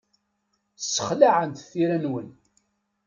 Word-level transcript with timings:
Ssexlaɛent 0.81 1.65
tira-nwen. 1.69 2.29